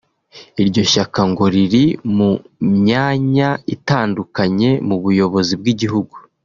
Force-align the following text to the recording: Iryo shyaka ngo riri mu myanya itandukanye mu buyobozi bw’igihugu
Iryo 0.61 0.83
shyaka 0.91 1.21
ngo 1.29 1.43
riri 1.53 1.85
mu 2.15 2.29
myanya 2.75 3.49
itandukanye 3.75 4.69
mu 4.87 4.95
buyobozi 5.03 5.53
bw’igihugu 5.61 6.15